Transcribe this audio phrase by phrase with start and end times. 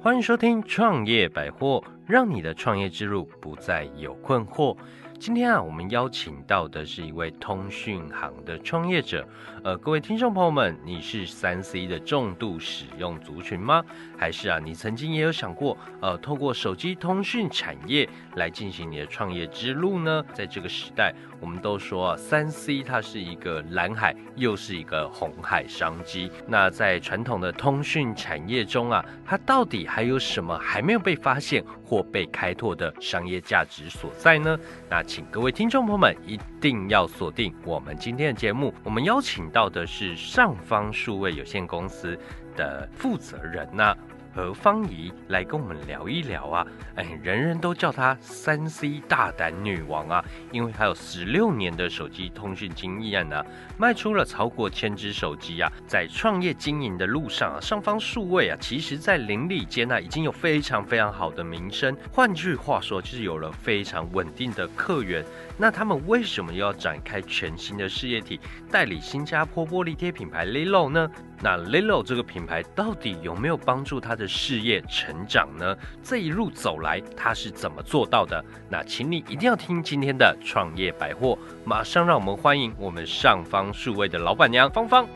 [0.00, 4.76] 欢迎收听创业百货，让你的创业之路不再有困惑。
[5.18, 9.26] 今天啊，我们邀请到的是一位通讯行的创业者。
[9.64, 13.84] 呃，各位听众朋友们，你是三 C 的重度使用族群吗？
[14.16, 20.24] 还是啊，你曾经也有想过，呃，透过手机通讯产业来进行你的创业之路呢？
[20.32, 26.30] 在这个时代，我们都说啊，三 C 它是一个蓝海，又是一个红海商机。
[26.46, 34.56] 那在传统的通讯产业中啊，它到底还有什么还没有被发现或被开拓的商业价值所在呢？
[34.88, 38.74] 那请各位听众朋友们一定要锁定我们今天的节目。
[38.84, 42.16] 我们邀请到的是上方数位有限公司
[42.54, 43.96] 的负责人呐。
[44.38, 53.44] 何芳怡来跟我们聊一聊啊，哎，人人都叫她三 C 大胆女王啊，因为她有十六年的手机通讯经验呢，
[53.76, 61.96] 卖出了超过千只手机啊，在创业经营的路上啊，上方数位啊，其实在邻里间呢，已经有非常非常好的名声。
[62.12, 65.24] 换句话说，就是有了非常稳定的客源。
[65.56, 68.38] 那他们为什么要展开全新的事业体，
[68.70, 71.10] 代理新加坡玻璃贴品牌 Lilo 呢？
[71.40, 75.76] 那 Lilo 这个品牌到底有没有帮助他的事业成长呢？
[76.02, 78.44] 这一路走来，他是怎么做到的？
[78.68, 85.06] 那请你一定要听今天的创业百货，马上让我们欢迎我们上方数位的老板娘芳芳。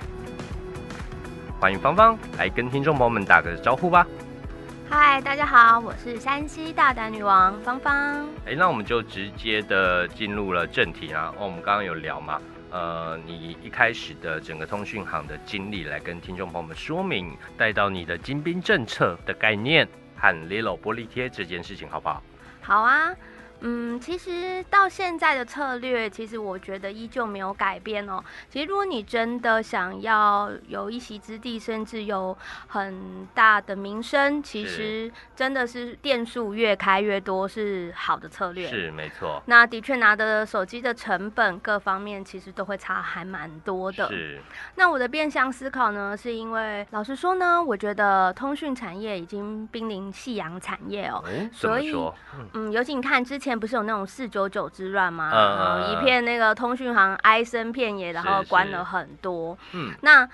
[1.59, 4.07] 欢迎芳芳来跟听众朋友们打个招呼吧。
[4.89, 8.29] 嗨，大家好，我是山西大胆女王芳芳。
[8.47, 11.34] 哎，那我们就直接的进入了正题啊。
[11.36, 12.41] 哦，我们刚刚有聊嘛？
[12.73, 22.23] 呃，你一开始的整个通讯行的经历，来跟听众朋友们说明，带到你的精兵政策的概念和 Lilo 玻璃贴这件事情，好不好？
[22.62, 23.14] 好啊。
[23.64, 28.20] 嗯，其实到现在的策略，其实我觉得依旧没有改变哦。
[28.50, 38.67] 其实如果你真的想要有一席之地，甚至有很大的名声，其实真的是店数越开越多是好的策略。
[38.67, 39.40] 是没错。
[39.46, 44.08] 那的确拿的手机的成本各方面其实都会差还蛮多的。
[44.08, 44.40] 是。
[44.74, 51.22] 那我的变相思考呢，是因为老实说呢，我觉得通讯产业已经濒临夕阳产业哦。
[51.52, 51.95] 所以，
[52.55, 53.52] 嗯，尤其你看之前。
[53.58, 55.30] 不是有那种四九九之乱吗？
[55.33, 59.57] 嗯，一片那个通讯行哀声遍野，然后关了很多。
[59.73, 60.29] 嗯，那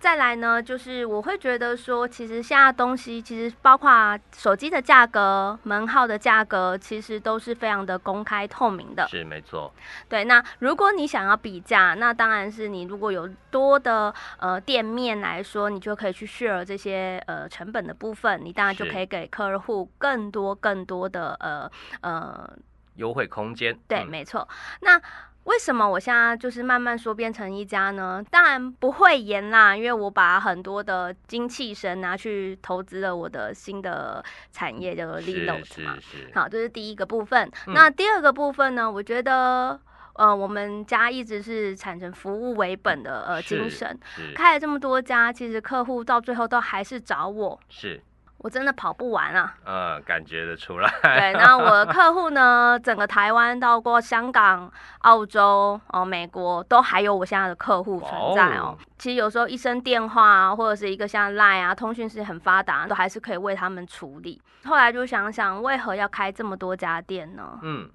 [0.00, 9.06] 再来呢，就是我会觉得说，其实现在东西，其实包括手机的价格、门号的价格，其实都是非常的公开透明的。
[9.08, 9.70] 是没错。
[10.08, 22.50] 对，那如果你想要比价，那当然是你如果有多的呃店面来说，你就可以去 share 这些呃成本的部分，你当然就可以给客户更多更多的呃呃。
[22.96, 24.46] 优惠空间对，没错。
[24.80, 25.00] 那
[25.44, 28.22] 为什么我现在就是慢慢说变成一家呢？
[28.30, 35.96] 当然不会严啦，因为我把很多的精气神拿去投资了我的新的产业，叫做 Lilo 嘛。
[36.34, 37.50] 好，这是第一个部分。
[37.68, 38.90] 那第二个部分呢？
[38.90, 39.80] 我觉得
[40.14, 43.98] 呃，我们家一直是产生服务为本的呃精神，
[44.34, 47.58] 开了这么多家，其实客户到最后都还是找我。
[47.68, 48.00] 是。
[48.42, 49.54] 我真的跑不完啊！
[49.66, 50.90] 嗯，感觉得出来。
[51.02, 58.74] 对，那我的客户呢，整个台湾到过香港、澳洲、哦美国，都还有我现在的客户存在哦。
[58.96, 64.40] 其实有时候一声电话或者是一个像 Line 啊，通讯是很发达，都还是可以为他们处理。
[64.64, 67.58] 后来就想想，为何要开这么多家店呢？
[67.62, 67.90] 嗯。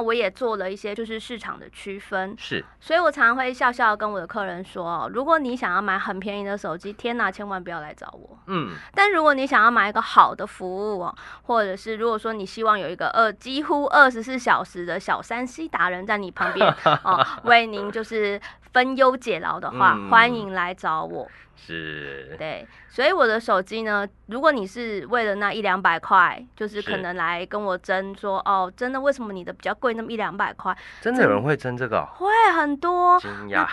[0.00, 8.38] 我也做了一些就是市场的区分，是，所以我常常会笑笑跟我的客人说哦，如果你想要买很便宜的手机，天哪，千万不要来找我。
[8.46, 16.66] 嗯，但如果你想要买一个好的服务哦，或者是如果说你希望有一个二几乎二十四小时的小三 C 达人在你旁边
[17.04, 18.40] 哦，为您就是
[18.78, 21.28] 分忧解劳的话，欢迎来找我。
[21.60, 30.72] 是，对，所以我的手机呢，如果你是为了那一两百块，就是可能来跟我争说，哦，真的，为什么你的比较贵那么一两百块？
[31.00, 32.06] 真的有人会争这个？
[32.14, 33.20] 会很多，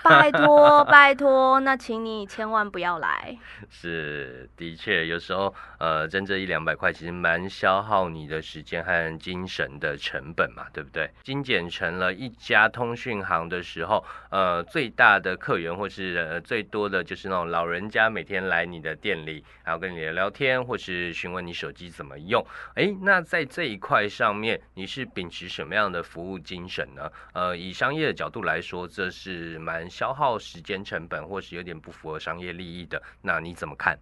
[0.04, 3.38] 拜托 拜托，那请你千万不要来。
[3.70, 11.12] 是，的确，有时候呃，争这一两百块，其实蛮消耗你的时间和精神的成本嘛，对不对？
[11.22, 17.86] 精简成了一家通讯行的时候，呃，最大的客源或是呃最多的就是那种老人。
[17.90, 22.46] 家每天来你的店里，然后跟你聊聊天，或是询问你手机怎么用。
[22.74, 27.10] 哎，那在这一块上面，你是秉持什么样的服务精神呢？
[27.34, 33.02] 呃，以商业的角度来说，这是蛮消耗时间成本，或是有点不符合商业利益的。
[33.22, 33.98] 那你怎么看？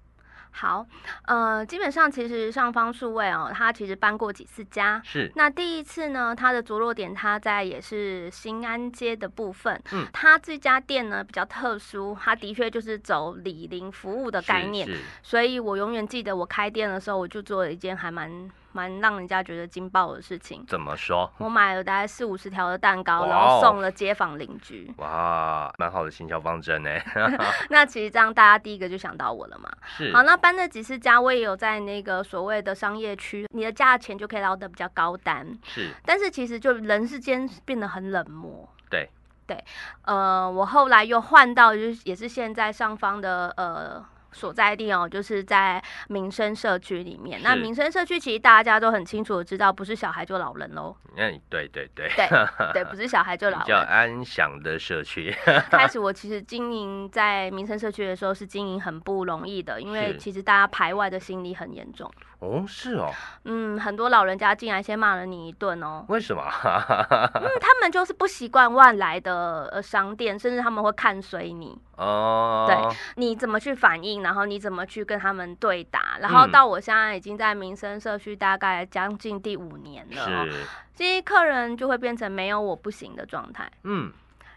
[0.55, 0.85] 好，
[1.25, 5.01] 呃，基本上其实上方数位哦，它其实搬过几次家。
[5.03, 9.81] 是，那第一次呢，它的着落点它在也是新安街的部分。
[9.91, 14.87] 嗯它这家店呢比较特殊，它的确就是走李林服务的概念，
[15.23, 20.65] 所以我永远记得我开店的时候，我就做了一件还蛮蛮让人家觉得惊爆的事情。
[20.67, 21.31] 怎么说？
[21.37, 24.93] 我买了大概四五十条的蛋糕，然后哦送了街坊邻居。
[24.97, 26.89] 哇，蛮好的行销方针呢。
[27.69, 29.71] 那其实这样大家第一个就想到我了嘛。
[29.85, 35.47] 是，好，那搬了几次家，我也有在那个所谓的商业区，你的价钱就可以捞得比较高单。
[35.63, 38.67] 是，但是其实就人世间变得很冷漠。
[38.89, 39.09] 对
[39.47, 39.63] 对，
[40.03, 44.03] 呃，我后来又换到就是也是现在上方的呃。
[44.33, 47.41] 所在地哦，就是在民生社区里面。
[47.43, 50.95] 那民生社区其实大家都很清楚的知道，不是小孩就老人喽。
[51.15, 52.27] 嗯，对对对， 对
[52.73, 53.87] 对，不是小孩就比较老人。
[53.87, 55.33] 安详的社区。
[55.69, 62.11] 开始我其实经营在民生社区的时候是经营很不容易的，因为其实大家排外的心理很严重。
[62.43, 63.09] 哦，是哦，
[63.45, 66.43] 嗯，很多老人家进来先骂了你一顿哦，为什么？
[66.43, 76.51] 嗯，他们就是不习惯外来的呃商店，甚至他们会看随你，哦，对你怎么去反应，然后你怎么去跟他们对打，然后嗯。
[76.51, 80.45] 到我现在已经在民生社区大概将近第五年了、
[80.95, 83.67] 这些客人就会变成没有我不行的状态。
[83.83, 84.11] 嗯，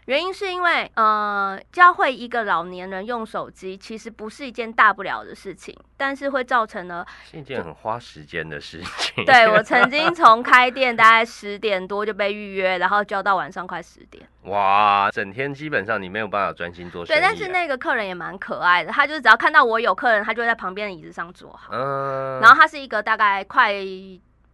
[0.07, 9.25] 原因是因为，呃，教会一个老年人用手机，其实不是一件大不了的事情，但是会造成了是一件很花时间的事情。
[9.25, 14.25] 对我曾 经从开店大概十点多就被预约，然后教到晚上快十点。
[14.43, 17.19] 哇，整天基本上你没有办法专心做生意。
[17.19, 21.73] 对，但是，那个客人也蛮可爱的，他就是只要看到我有客人，他就会在旁边的椅子上坐好。
[21.73, 23.73] 嗯，然后他是一个大概快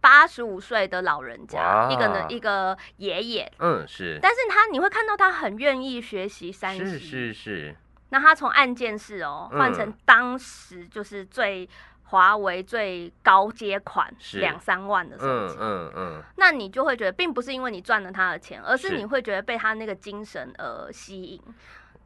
[0.04, 6.84] 八十五岁的老人家，一个呢一个爷爷，嗯是，但是他你会看到他很愿意学习三西。
[6.84, 7.76] 是是是，
[8.10, 9.58] 那他从按键式哦嗯。
[9.58, 11.66] 换成当时就是最
[12.02, 18.96] 华为最高阶款两三万的手嗯机，嗯嗯，那你就会觉得，并不是因为你赚了他的钱，而是是。
[18.98, 21.40] 你会觉得被他那个精神而吸引。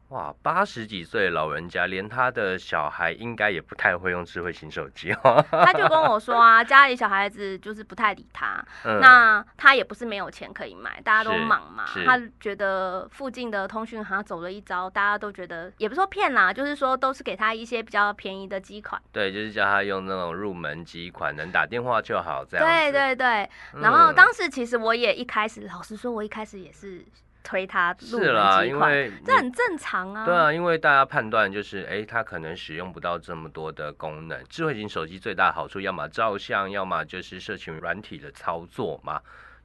[0.09, 5.45] 哇，八十几岁老人家，连他的小孩应该也不太会用智慧型手机哦。
[5.51, 11.85] 他就跟我说啊，家里小孩子就是不太理他， 嗯那他也不是没有钱可以买，大家都忙嘛。
[12.05, 18.99] 他觉得附近的通讯行走了一招，大家都觉得也不是说骗啦，就是说都是给他一些比较便宜的机款。
[19.11, 22.91] 对，就是叫他用那种入门机款，能打电话就好，这样对。
[22.91, 27.05] 对对，嗯然后当时其实我也一开始，老实说，我一开始也是
[27.43, 30.25] 推他入是啦，因为这很正常啊。
[30.25, 34.43] 对啊，因为大家判断就是，哎，他可能使用不到这么多的功能。
[34.49, 39.21] 智慧型手机最大的好处，要么照相，要么就是社群软体的操作嘛。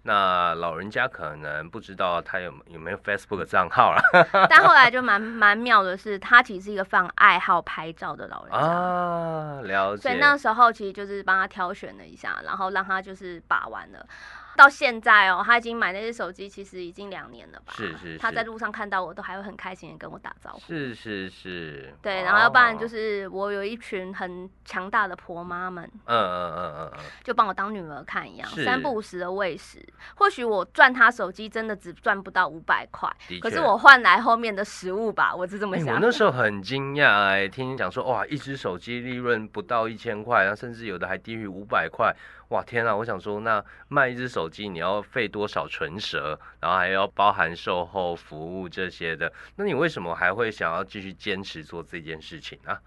[0.07, 4.03] 那老人家可能不知道他有有没有 Facebook 账号啦。
[4.51, 8.59] 但后来就蛮蛮妙的是，他其实是一个非常爱好拍照的老人家。
[8.59, 10.03] 啊，了解。
[10.03, 14.07] 所以那时候其实就是帮他挑选了一下，然后让他就是把玩了。
[14.57, 17.73] 到现在哦，他已经买那只手机，其实已经两年了吧。
[17.77, 20.61] 是是是他在路上看到我都还会很开心的跟我打招呼。
[20.61, 29.85] 是是是，对，然后要不然就哦，是我有一群很强大的婆妈们，嗯嗯嗯嗯嗯，就帮我当女儿看一样，三不五时的喂食。
[30.17, 33.11] 或许我赚他手机真的只赚不到五百块，
[33.41, 35.95] 可是我换来后面的食物吧，我是这么哎想。
[35.95, 42.15] 我那时 候很惊讶哎，听你讲说哇，一只手机利润不到一千块，然后甚至有的还低于五百块，
[42.55, 42.95] 哇天啊！
[42.95, 52.79] 我想说，那卖一只手机你要费多少唇舌，然后还要包含售后服务这些的，那你为什么还会想要继续坚持做这件事情呢？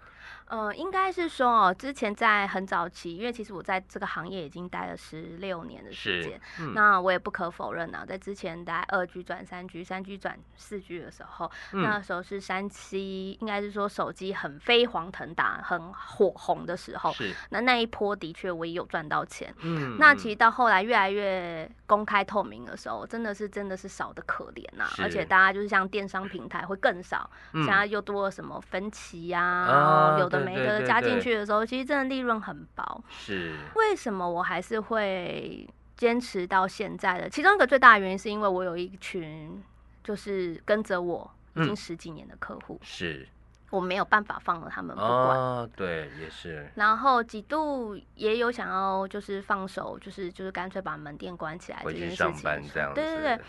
[0.48, 6.72] 呃，应该是说哦，之前在很早期，因为其实我在这个行业已经待了十六年的时间，，嗯。
[6.74, 19.54] 那我也不可否认啊，在之前待二 G 转三 G、三 G 转四 G 的时候，那嗯时候是山西，应该是说手机很飞黄腾达、很火红的时候，是，那那一波的确我也有赚到钱。
[19.60, 19.96] 嗯。
[19.98, 27.62] 那其实到后来越来越公开透明的时候，真的是真的是少的可怜呐、是而且大家就是像电商平台会更少，嗯。
[27.64, 33.04] 现在又多了什么分歧呀、啊然后有的对对没的加进去的时候，其实真的利润很薄。
[33.08, 33.54] 是。
[33.74, 37.28] 为什么我还是会坚持到现在的？
[37.28, 39.62] 其中一个最大的原因是因为我有一群
[40.02, 41.76] 就是跟着我已经嗯。
[41.76, 43.26] 十几年的客户，是。
[43.70, 45.38] 我没有办法放了他们不管。
[45.38, 52.94] 哦，对，也是，然后几度也有想要就是放手，就是就是干脆把门店关起来这件事情上班这样。
[52.94, 53.40] 子，对对对，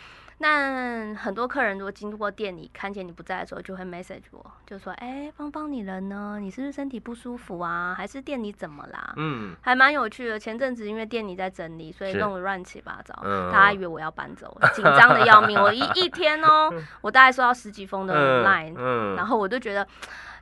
[0.42, 6.38] 那很多客人如果经过店里看见你不在的时候，就会 message 我，就说：“哎，芳芳你人呢？
[6.40, 7.94] 你是不是身体不舒服啊？
[7.98, 10.40] 还是店里怎么啦？”嗯还蛮有趣的。
[10.40, 15.60] 前阵子因为店里在整理，所以弄得乱七八糟，嗯大家以为我要搬走了， 紧张的要命。
[15.62, 19.86] 我一一天哦， 我大概收到十几封的嗯 line，、嗯然后我就觉得，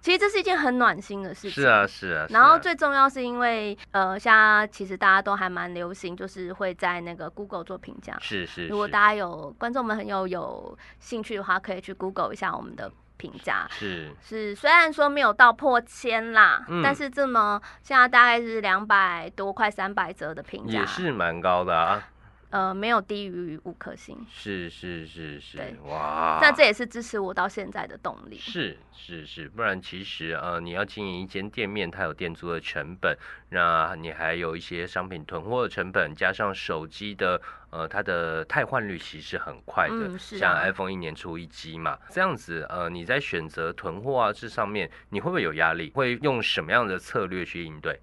[0.01, 1.63] 其实这是一件很暖心的事情。
[1.63, 2.27] 是啊，是啊。
[2.29, 8.17] 然后最重要是因为，呃，现在其实大家都还蛮流行，就是会在那个 Google 做评价。
[8.21, 8.67] 是是。
[8.67, 13.67] 如果大家有观众们很有有兴趣的话，可以去 Google 一下我们的评价。
[13.71, 22.09] 是是，虽然说没有到破千啦，但是这么现在大概是两百多，快三百折的评价，也是蛮高的啊。
[22.49, 28.37] 呃，没有低于五颗星，是是是是，哇，那这也是支持我到现在的动力。
[28.37, 33.17] 是是是，不然其实呃，你要经营一间店面，它有店租的成本，
[33.49, 45.91] 那你还有一些商品囤货的成本，加上手机的呃，它的汰换率其实很快的，像 iPhone 一年出一机嘛，这样子呃，你在选择囤货啊这上面，你会不会有压力？
[45.93, 47.99] 会用什么样的策略去应对？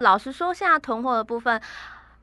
[0.00, 1.58] 老实说，现在囤货的部分。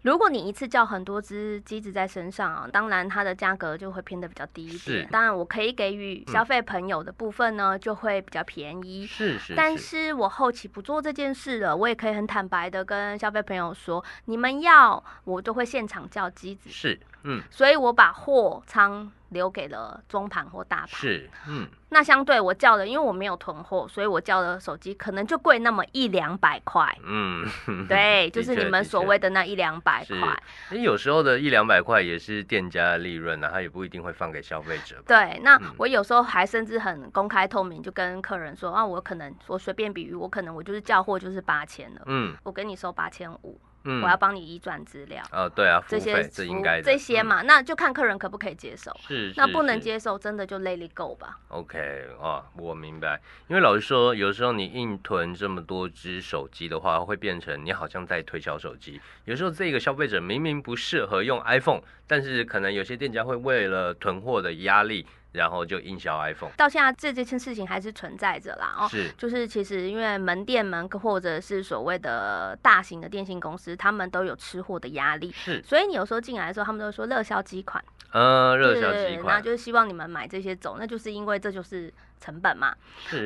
[0.08, 5.06] 如果你一次叫很多只机子在身上啊，当然它的价格就会偏的比较低一点。
[5.12, 9.06] 当然我可以给予消费朋友的部分呢，就会比较便宜。
[9.06, 9.54] 是是。
[9.54, 16.70] 但是我后期不做这件事了，我也可以很坦白的跟消费朋友说，你们要我都会现场叫机子。
[16.70, 17.42] 是，嗯。
[17.50, 19.12] 所以我把货仓。
[19.32, 27.46] 留给了中盘或大盘，是，嗯，那相对我叫的，因为我没有囤货，所以我叫的手机可能就贵那么一两百块，嗯，
[27.90, 30.42] 对， 就是你们所谓的那一两百块。
[30.72, 35.04] 你有时候的一两百块也是店家的利润啊，他也不一定会放给消费者。
[35.06, 43.60] 对，那我有时候还甚至很公开透明，就跟客人说啊，我可能我随便比喻，我可能我就是叫货就是八千了，嗯，我给你收八千五。
[44.04, 45.24] 我要帮你移转资料。
[45.32, 48.92] 呃，对啊，这些这应该这些嘛，那就看客人可不可以接受。
[49.08, 51.40] 是，那不能接受，真的就 let it go 吧。
[51.50, 53.20] OK，哦，我明白。
[53.48, 59.00] 因为老实说，有时候你硬囤这么多只手机的话，会变成你好像在推销手机。
[59.26, 65.06] 有时候这个消费者明明不适合用 iPhone，但是可能有些店家会为了囤货的压力。
[65.34, 68.76] 然后就营销 iPhone，到现在这件事情还是存在着啦。
[68.80, 81.94] 哦，是，就是其实因为门店们或者是所谓的大型的电信公司，他们都有吃货的压力，是，所以你有时候进来的时候，他们都说热销几款，呃，热销几款，那就是希望你们买这些走，那就是因为这就是。
[82.20, 82.76] 成本嘛，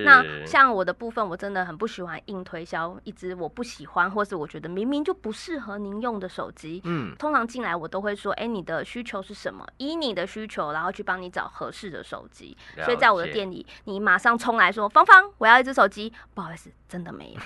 [0.05, 6.81] 那像我的部分，我真的很不喜欢硬推销一只我不喜欢，或是我觉得明明就不适合您用的手机。
[6.83, 9.65] 嗯，通常进来我都会说，哎，你的需求是什么？
[9.77, 12.55] 依你的需求，然后去帮你找合适的手机。
[12.83, 16.11] 所以在我的店里，你马上冲来说，芳芳，我要一只手机。
[16.33, 17.39] 不好意思，真的没有。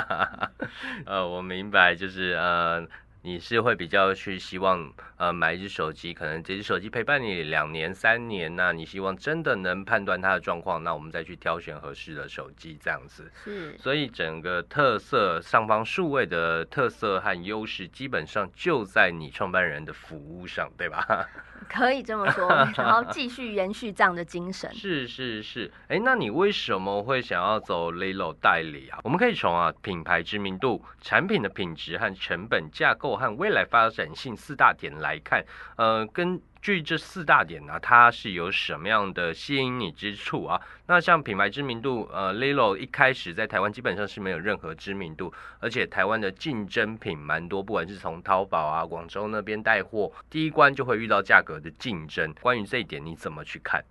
[1.06, 2.86] 呃，我明白，就是呃。
[3.22, 13.30] 你是会比较去希望呃买一只手机，可能这只手机陪伴你两年三年，那你希望真的能判断它的状况，那我们再去挑选合适的手机这样子。
[13.44, 21.28] 是，所以整个特色上方数位的特色和优势，基本上就在你创办人的服务上，对吧？
[21.68, 24.74] 可以这么说，然后继续延续这样的精神。
[24.74, 28.98] 是 是是，哎，那你为什么会想要走 Lilo 代理啊？
[29.04, 35.44] 我们可以从啊品牌知名度、产品的品质和成本架构和未来发展性四大点来看，
[35.76, 36.40] 呃，根。
[36.62, 40.60] 据这四大点呢，它是有什么样的吸引你之处啊？
[40.88, 52.30] 那像品牌知名度，呃，Lilo 一开始在台湾基本上是没有任何知名度，而且台湾的竞争品蛮多，不管是从淘宝啊、广州那边带货，第一关就会遇到价格的竞争。
[52.42, 53.82] 关于这一点，你怎么去看？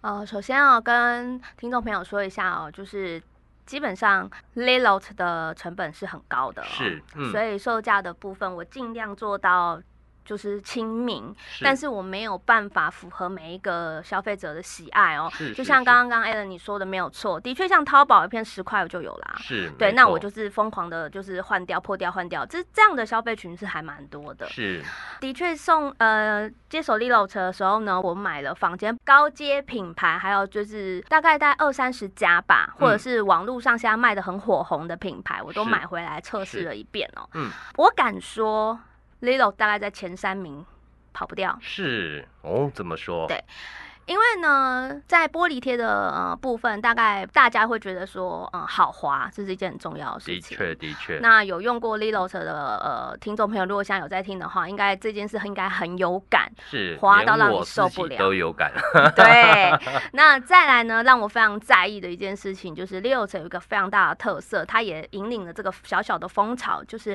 [0.00, 3.22] 呃，首先要跟听众朋友说一下哦，就是
[3.68, 9.80] 基本上，lilot 的成本是很高的，是，所以售价的部分我尽量做到。
[10.28, 15.32] 就是亲民，但是我没有办法符合每一个消费者的喜爱哦。
[15.56, 19.36] 就像刚刚刚 Alan 你说的没有错，的确像淘宝一片十块我就有啦。
[19.38, 24.46] 是，对，那我就是疯狂的，就是换掉破掉换掉，这这样的消费群是还蛮多的。
[24.50, 24.84] 是，
[25.18, 37.26] 的确送呃接手 Lilo 车的时候呢，我买了房间高阶品牌，还有就是大概在二三十家吧，或者是网络上现在卖的很火红的品牌，我都买回来测试了一遍哦。
[37.32, 38.78] 嗯，我敢说。
[39.20, 40.64] Lilo 大概在前三名，
[41.12, 41.58] 跑不掉。
[41.60, 43.26] 是哦，怎么说？
[43.26, 43.42] 对。
[44.08, 50.56] 因为呢，在玻璃贴的呃部分，大概大家会觉得说，嗯，好滑，这是一件很重要的事情。
[50.56, 51.18] 的确，的确。
[51.20, 58.72] 那有用过 Lilo 的呃听众朋友，如果现在有在听的话，应该这件事应该很有感，是滑到让你受不了，都有感。
[59.14, 59.78] 对。
[60.12, 67.14] 那再来呢，让我非常在意的一件事情，就是 Lilo 有一个非常大的特色，它也引领了这个小小的风潮，就是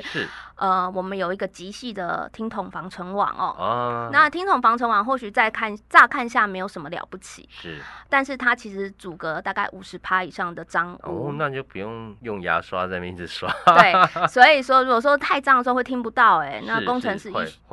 [0.54, 3.56] 呃，我们有一个极细的听筒防尘网哦。
[3.58, 4.10] 哦。
[4.12, 6.83] 那听筒防尘网或许在看乍看下没有什么。
[6.84, 11.28] 么了不起，是但是它其实阻隔大概五十趴以上的脏污。
[11.28, 13.50] 哦，那就不用用牙刷在那边一直刷。
[13.66, 13.92] 对，
[14.28, 17.30] 所以说如果说太脏的时候会听不到、哎，那工程师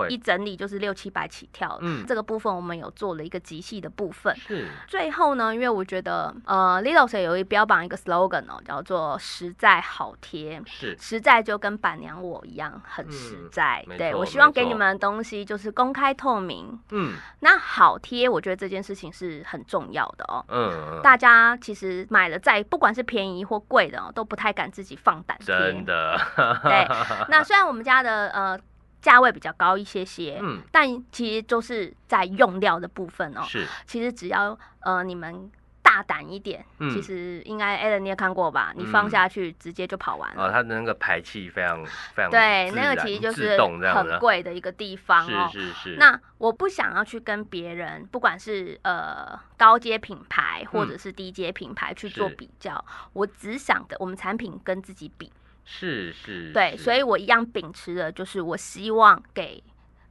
[0.08, 4.34] 一一整理就是六七百起跳，嗯这个部分我们有做了一个极细的部分。
[4.38, 10.62] 是最后呢，因为我觉得呃 l i l o s 有一标榜一个 slogan 哦，叫做实在好贴。
[10.66, 16.80] 是实在就跟板娘我一样很实嗯在，对我希望给你们的东西就是公开透明。
[16.92, 20.44] 嗯那好贴，我觉得这件事情是很重要的哦。
[20.50, 25.46] 嗯，嗯大家其实买了再不管是便宜或贵的哦，都不太敢自己放胆贴。
[25.46, 26.20] 真的
[26.64, 26.86] 对，
[27.30, 28.60] 那虽然我们家的呃
[29.02, 33.44] 价位比较高一些些，嗯但其实就是在用料的部分哦。
[33.48, 35.50] 是其实只要呃你们
[35.92, 38.72] 大胆一点，嗯其实应该 Alan 你也看过吧？
[38.78, 40.46] 你放嗯下去直接就跑完了。
[40.46, 45.50] 哦，它的那个排气非常非常对，那个其实就是很贵的一个地方哦。
[45.52, 55.30] 是是是，那我不想要去跟别人，不管是呃高阶品牌或者是低阶品牌去做比较，我只想的我们产品跟自己比。
[55.66, 59.62] 是是，对，所以我一样秉持的就是我希望给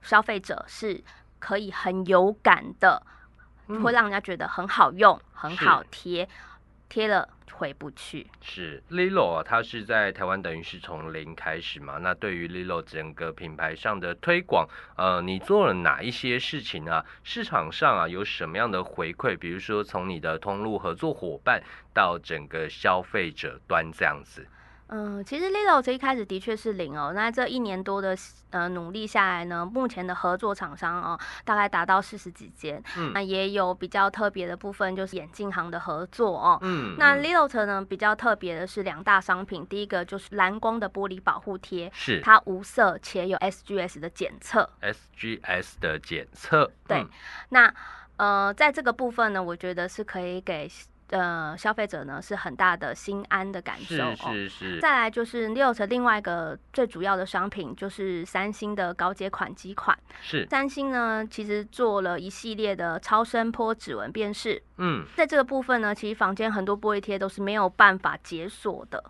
[0.02, 1.02] 消费者是
[1.38, 3.02] 可以很有感的，
[3.70, 6.28] 嗯会让人家觉得很好用、很好贴，
[6.88, 8.26] 贴了回不去。
[8.40, 11.98] 是 Lilo 啊，它是在台湾等于是从零开始嘛。
[11.98, 17.04] 那对于 Lilo 整个品牌上的推广，呃，你做了哪一些事情啊？
[17.22, 19.38] 市场上啊有什么样的回馈？
[19.38, 21.62] 比如说从你的通路合作伙伴
[21.94, 24.46] 到整个消费者端这样子。
[24.92, 28.16] 嗯，其实 Lilo 这一开始的确是零哦，那这一年多的
[28.50, 33.12] 呃努力下来呢，目前的合作厂商哦，大概达到四十几间，嗯。
[33.14, 36.58] 那也有比较特别的部分，就是眼镜行的合作哦。
[36.62, 37.22] 嗯，那嗯。
[37.22, 42.20] Lilo 呢比较特别的是两大商品，第一个就是蓝光的玻璃保护贴，是。
[42.20, 44.68] 它无色且有 SGS 的检测。
[44.82, 47.08] SGS 的检测，对嗯。
[47.50, 47.74] 那
[48.16, 50.68] 呃，在这个部分呢，我觉得是可以给
[51.10, 54.16] 呃消费者呢是很大的心安的感受是哦。
[54.32, 59.96] 是是，再来就是的另外一个最主要的商品，就是三星的高阶款机款。
[60.20, 69.02] 是，三星呢，其实做了一系列的超声波指纹辨识，嗯在这个部分呢，其实房间很多玻璃贴都是没有办法解锁的。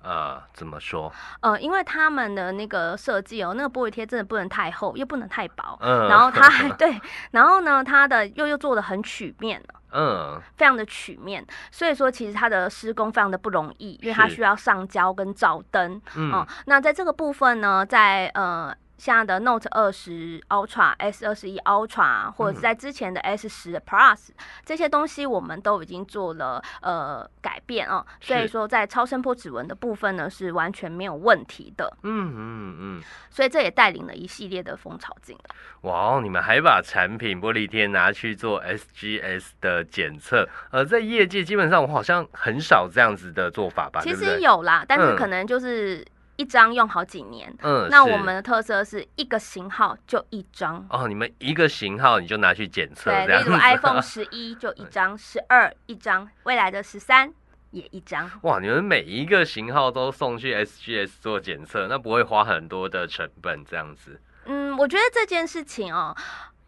[0.00, 1.12] 呃，怎么说？
[1.40, 7.00] 呃，因为他们的那个设计哦，那个玻璃贴真的不能太厚，又不能太薄，嗯，然后 它还对，
[7.32, 9.60] 然后呢，它的又又做的很曲面
[9.92, 16.00] 嗯非常的曲面，所以说其实它的施工非常的不容易，因为它需要上胶跟照灯。
[16.16, 18.74] 嗯哦，那在这个部分呢，在呃。
[18.98, 24.28] 像的 Note 二十 Ultra、S 二十一 Ultra，或者是嗯在之前的 S 十 Plus、
[24.64, 28.04] 这些东西，我们都已经做了呃改变哦。
[28.20, 31.96] 所以说，在超声波指纹的部分呢，是完全没有问题的。
[32.02, 35.54] 嗯嗯嗯，所以这也带领了一系列的风潮进来。
[35.82, 44.00] 哇哦，你们还把产品玻璃贴拿去做 SGS 的检测，呃，在业界基本上我好像很少这样子的做法吧？
[44.02, 46.04] 其实有啦，但是嗯可能就是
[46.38, 47.54] 一张用好几年。
[47.62, 57.30] 嗯，那我们的特色是一个型号就一张，哦，你们一个型号你就拿去检测对，例如 iPhone 十一就一张，十二一张，未来的十三
[57.72, 58.30] 也一张。
[58.42, 64.18] 哇，你们每一个型号都送去 SGS 做检测，那不会花很多的成本这样子？
[64.46, 66.16] 嗯，我觉得这件事情哦，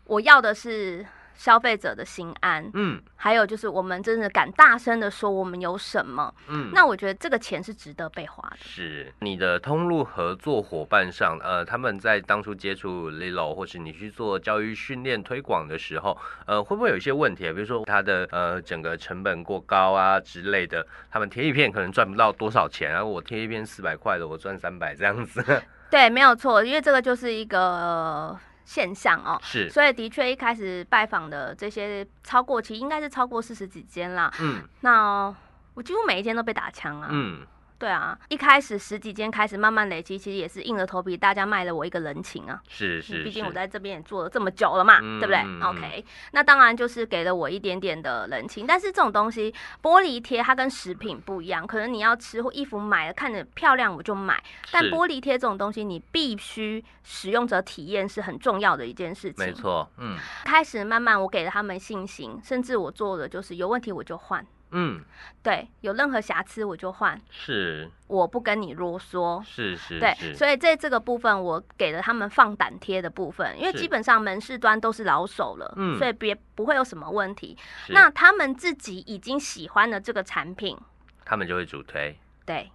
[0.05, 1.07] 我要的是
[1.41, 3.01] 消费者的心安，嗯。
[3.17, 8.59] 还有就是我们真的敢大声的说我们有什么，嗯，那我觉得这个钱是值得被花的。
[8.61, 9.11] 是。
[9.21, 17.49] 你的通路合作伙伴上，呃，他们在当初接触 Lilo 或是你去做教育训练推广的时候，呃，会不会有一些问题？
[17.49, 17.53] 啊？
[17.55, 25.43] 比如说他的呃整个成本过高啊之类的，他们贴一片可能赚不到多少钱啊，我贴一片四百块的，我赚三百这样子，
[25.91, 29.39] 对，没有错，因为这个就是一个、呃现象哦。
[29.43, 34.33] 是，所以的确，一开始拜访的这些超过，其实应该是超过四十几间啦。
[34.41, 35.35] 嗯那
[35.75, 37.09] 我几乎每一间都被打枪啊。
[37.11, 37.47] 嗯，
[37.81, 42.61] 对啊，一开始十几间开始慢慢累积，其实也是硬着头皮，大家卖了我一个人情啊。
[42.69, 49.51] 是是，毕竟我在这边也做了这么久了嘛，嗯对不对、嗯嗯 o k 那当然就是给了我一点点的人情，但是这种东西，
[49.83, 54.39] 玻璃贴它跟食品不一样，可能你要吃或衣服买了看着漂亮我就买，
[54.71, 59.47] 但玻璃贴这种东西，你必须使用者体验是很重要的一件事情。
[59.47, 65.03] 没错，嗯开始慢慢我给了他们信心，甚至我做的就是有问题我就换，嗯，
[65.43, 67.91] 对，有任何瑕疵我就换，是。
[68.07, 69.43] 我不跟你啰嗦。
[69.45, 75.99] 是是，对，所以在这个部分，我给了他们放胆贴的部分，因为基本上门市端都是老手了，嗯。
[75.99, 77.57] 所以别不会有什么问题。
[77.89, 80.77] 那他们自己已经喜欢了这个产品，
[81.25, 82.19] 他们就会主推。
[82.45, 82.71] 对，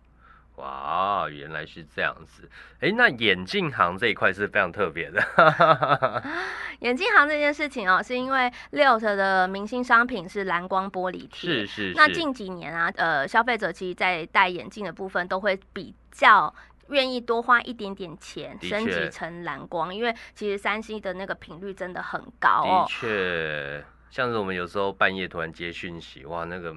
[0.55, 2.49] 哇，原来是这样子。
[2.79, 5.21] 哎，那眼镜行这一块是非常特别的。
[6.79, 11.49] 眼镜行这件事情哦，是因为 Liot 的明星商品是蓝光玻璃贴。
[11.49, 11.93] 是是。
[11.95, 16.53] 那近几年啊，呃，消费者其实，在戴眼镜的部分都会比较
[16.89, 22.85] 愿意多花一点点钱，升级成蓝光，因为其实三星的那个频率真的很高哦。
[22.87, 26.73] 的确，像是我们有时候半夜突然接讯息，哇，那个。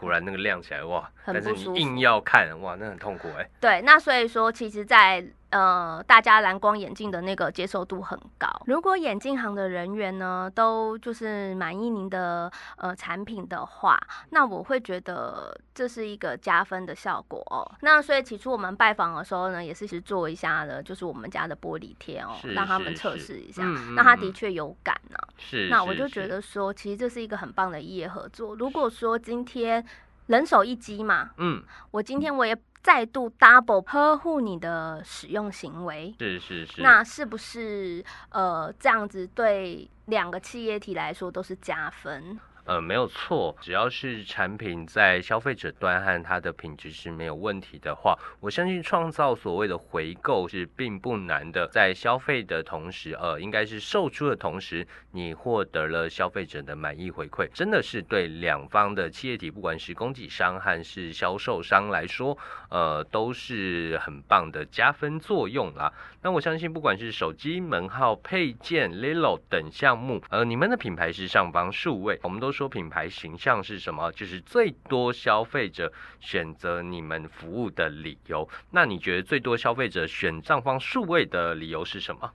[0.00, 1.78] 突然那个亮起来哇，但是你。
[1.78, 3.46] 硬要看哇，那很痛苦哎。
[3.60, 8.48] 对，那所以说，其实，在呃，大家蓝光眼镜的那个接受度很高。
[8.66, 17.66] 如果眼镜行的人员呢，都就是满意您的呃产品的话，那我会觉得这是一个加分的效果哦。
[17.80, 23.62] 那所以起初我们拜访的时候呢，也是去做一下的，就是我们家的玻璃贴哦，让他们测试一下。
[23.96, 25.18] 那他的确有感呢。
[25.40, 25.68] 是。
[25.68, 28.54] 那我就觉得说，其实这是一个很棒的业合作。
[28.54, 29.84] 如果说今天
[30.26, 32.56] 人手一机嘛，嗯，我今天我也。
[32.82, 42.40] 再度 double 呵护你的使用行为，是是是，那是不是呃这样子对两个企业体来说都是加分？
[42.64, 51.68] 呃，没有错，只要是产品在消费者端和它的品质是没有问题的话，我相信创造所谓的回购是并不难的。
[51.72, 62.36] 在消费的同时，呃，应该是售出的同时，你获得了消费者的满意回馈，真的是对两方的企业体，不管是供给商还是销售商来说，
[62.68, 65.92] 呃，都是很棒的加分作用啦。
[66.22, 72.60] 那我相信，不管是手机门号、配件、Lilo 等项目，呃，你们的品牌是上方数位，我们都说。
[72.60, 74.12] 说品牌形象是什么？
[74.12, 78.46] 就是最多消费者选择你们服务的理由。
[78.72, 82.30] 那你觉得最多消费者选上方数位的理由是什么？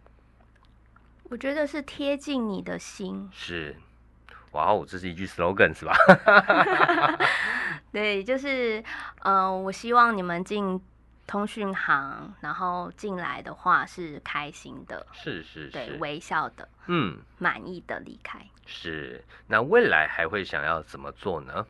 [1.29, 3.29] 我觉得是贴近你的心。
[3.31, 3.75] 是，
[4.53, 5.95] 哇哦，这是一句 slogan 是吧？
[7.93, 8.83] 对，就是，
[9.21, 10.81] 嗯，我希望你们进。
[11.27, 18.39] 通讯行，然后进来的话是开心的，是是，对，微笑的，嗯，满意的离开。
[18.65, 21.65] 是，那未来还会想要怎么做呢？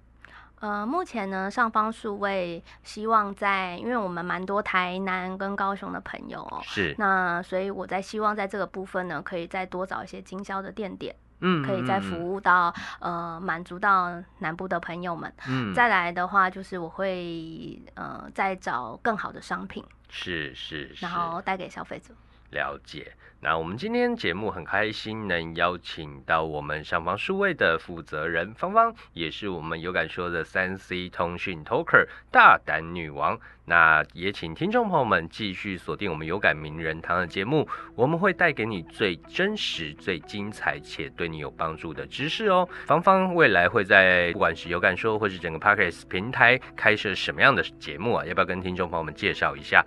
[0.61, 11.15] 呃，目前呢，上方数位希望在，因为我们蛮多台南跟高雄的朋友哦，是，那所以我在希望在这个部分呢，可以再多找一些经销的店点。
[11.39, 15.31] 嗯，可以再服务到呃满足到南部的朋友们。
[15.47, 22.13] 嗯，再来的话就是我会呃再找更好的商品，是是，然后带给消费者。
[22.51, 23.13] 了解。
[23.41, 33.39] 那我们今天节目很开心能邀请到我们上方数位的负责人芳芳，也是我们有感说的三 C 通讯 Talker 大胆女王。
[33.65, 42.67] 那也请听众朋友们继续锁定我们有感名人堂的节目，我们会带给你最真实、最精彩且对你有帮助的知识哦。
[42.87, 48.25] 芳芳未来会在不管是有感说或是整个 Podcast 平台开设什么样的节目啊？
[48.25, 49.85] 要不要跟听众朋友们介绍一下？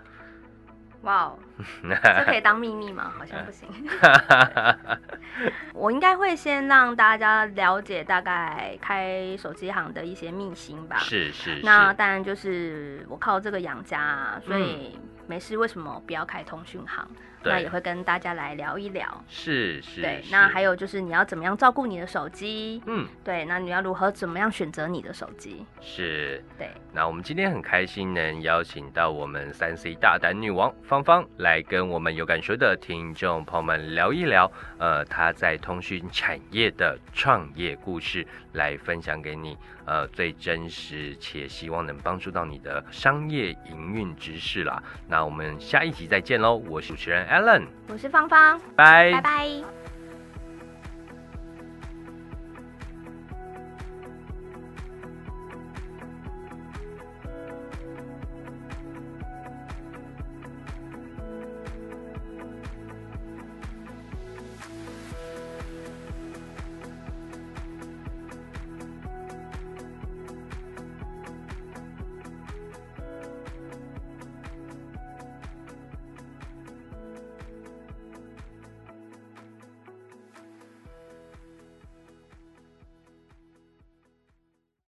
[1.03, 1.39] 哇哦，
[1.83, 3.13] 这可以当秘密吗？
[3.17, 3.69] 好像不行。
[5.73, 10.97] 我应该会先让大家了解大概开手机行的一些秘辛吧。
[10.99, 11.61] 是是。
[11.63, 17.09] 那当然就是我靠这个养家，所以没事为什么不要开通讯行？
[17.43, 20.23] 那也会跟大家来聊一聊，是是，对。
[20.31, 22.83] 那还有就是你要怎么样照顾你的手机？
[22.87, 23.45] 嗯，对。
[23.45, 25.65] 那你要如何怎么样选择你的手机？
[25.81, 26.71] 是，对。
[26.93, 44.83] 那我们今天很开心能邀请到我们三 C 大胆女王芳芳来跟我们有感说的听众朋友们聊一聊，呃，她在通讯产业的创业故事，来分享给你，呃，最真实且希望能帮助到你的商业营运知识啦。
[45.07, 47.28] 那我们下一集再见喽，我是主持人。
[47.29, 49.13] Allen，我是芳芳，拜。
[49.13, 49.78] 拜拜。